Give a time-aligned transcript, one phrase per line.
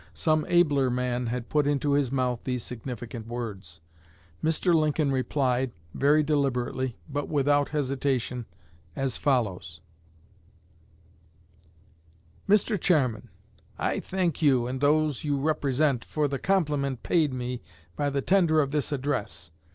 [0.15, 3.81] Some abler man had put into his mouth these significant words.
[4.43, 4.73] Mr.
[4.73, 8.47] Lincoln replied, very deliberately, but without hesitation,
[8.95, 9.79] as follows:
[12.49, 12.81] MR.
[12.81, 13.29] CHAIRMAN:
[13.77, 17.61] I thank you, and those you represent, for the compliment paid me
[17.95, 19.51] by the tender of this address.